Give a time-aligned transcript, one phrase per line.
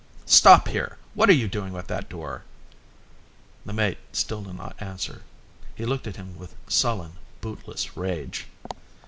[0.25, 0.97] "Stop here.
[1.13, 2.43] What are you doing with that door?"
[3.67, 5.21] The mate still did not answer.
[5.75, 8.47] He looked at him with sullen, bootless rage.